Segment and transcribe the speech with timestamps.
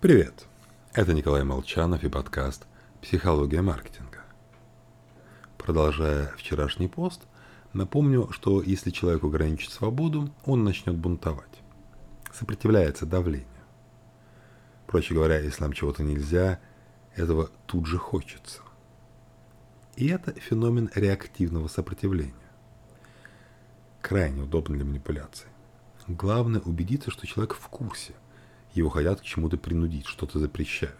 [0.00, 0.46] Привет!
[0.94, 2.66] Это Николай Молчанов и подкаст
[3.02, 4.24] «Психология маркетинга».
[5.58, 7.20] Продолжая вчерашний пост,
[7.74, 11.60] напомню, что если человек ограничит свободу, он начнет бунтовать.
[12.32, 13.46] Сопротивляется давлению.
[14.86, 16.60] Проще говоря, если нам чего-то нельзя,
[17.14, 18.62] этого тут же хочется.
[19.96, 22.32] И это феномен реактивного сопротивления.
[24.00, 25.48] Крайне удобно для манипуляции.
[26.08, 28.14] Главное убедиться, что человек в курсе–
[28.74, 30.96] его хотят к чему-то принудить, что-то запрещают.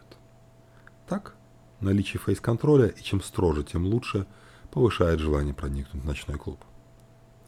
[1.08, 1.34] Так,
[1.80, 4.26] наличие фейс-контроля, и чем строже, тем лучше,
[4.70, 6.60] повышает желание проникнуть в ночной клуб.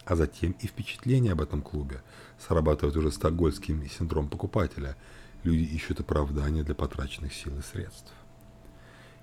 [0.05, 2.01] А затем и впечатление об этом клубе
[2.37, 4.97] срабатывает уже стокгольский синдром покупателя.
[5.43, 8.11] Люди ищут оправдания для потраченных сил и средств.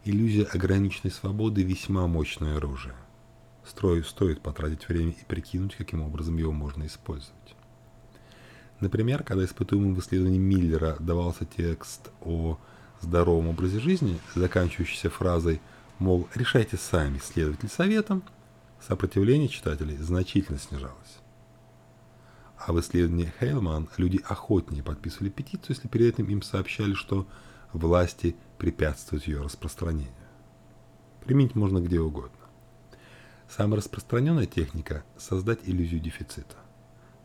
[0.04, 2.94] Иллюзия ограниченной свободы весьма мощное оружие.
[3.66, 7.54] Строю стоит потратить время и прикинуть, каким образом его можно использовать.
[8.80, 12.58] Например, когда испытуемым в исследовании Миллера давался текст о
[13.00, 15.60] здоровом образе жизни, заканчивающийся фразой
[15.98, 18.22] мол, решайте сами, следовать ли советам,
[18.80, 21.18] сопротивление читателей значительно снижалось.
[22.56, 27.26] А в исследовании Хейлман люди охотнее подписывали петицию, если перед этим им сообщали, что
[27.72, 30.12] власти препятствуют ее распространению.
[31.24, 32.36] Применить можно где угодно.
[33.48, 36.56] Самая распространенная техника– создать иллюзию дефицита.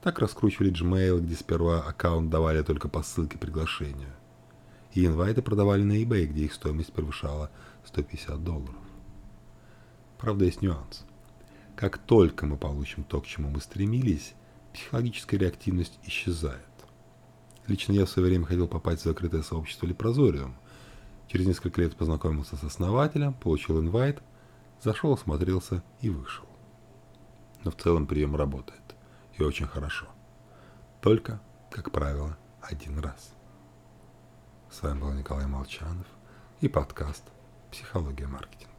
[0.06, 4.14] Так раскручивали Gmail, где сперва аккаунт давали только по ссылке приглашения.
[4.94, 7.50] И инвайты продавали на eBay, где их стоимость превышала
[7.86, 8.76] 150 долларов.
[10.20, 11.06] Правда, есть нюанс.
[11.76, 14.36] Как только мы получим то, к чему мы стремились,
[14.74, 16.62] психологическая реактивность исчезает.
[17.66, 20.56] Лично я в свое время хотел попасть в закрытое сообщество Лепрозориум.
[21.30, 24.22] Через несколько лет познакомился с основателем, получил инвайт,
[24.84, 26.46] зашел, осмотрелся и вышел.
[27.64, 28.85] Но в целом прием работает
[29.38, 30.08] и очень хорошо.
[31.02, 33.34] Только, как правило, один раз.
[34.70, 36.08] С вами был Николай Молчанов
[36.62, 37.24] и подкаст
[37.72, 38.75] «Психология маркетинга».